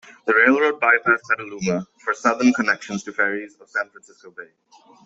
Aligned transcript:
The 0.25 0.33
railroad 0.33 0.81
bypassed 0.81 1.29
Petaluma 1.29 1.87
for 2.03 2.15
southern 2.15 2.53
connections 2.53 3.03
to 3.03 3.13
ferries 3.13 3.53
of 3.61 3.69
San 3.69 3.87
Francisco 3.91 4.31
Bay. 4.31 4.49